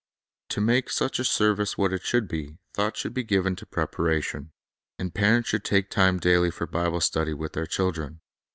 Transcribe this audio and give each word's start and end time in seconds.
To 0.49 0.61
make 0.61 0.89
such 0.89 1.19
a 1.19 1.23
service 1.23 1.77
what 1.77 1.93
it 1.93 2.01
should 2.01 2.27
be, 2.27 2.57
thought 2.73 2.97
should 2.97 3.13
be 3.13 3.23
given 3.23 3.55
to 3.57 3.67
preparation. 3.67 4.51
And 4.97 5.13
parents 5.13 5.49
should 5.49 5.63
take 5.63 5.91
time 5.91 6.17
daily 6.17 6.49
for 6.49 6.65
Bible 6.65 7.01
study 7.01 7.35
with 7.35 7.53
their 7.53 7.67
children. 7.67 8.19